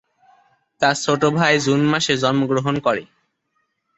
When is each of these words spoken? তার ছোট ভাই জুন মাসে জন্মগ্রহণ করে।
তার 0.81 0.95
ছোট 1.03 1.21
ভাই 1.37 1.53
জুন 1.65 1.81
মাসে 1.91 2.13
জন্মগ্রহণ 2.23 2.75
করে। 2.85 3.03